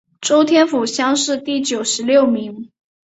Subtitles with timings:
[0.23, 2.71] 顺天府乡试第九十六名。